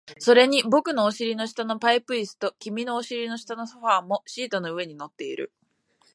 [0.17, 5.53] それに僕のお尻の下のパイプ椅子と、君のお尻の下のソファーもシートの上に乗っている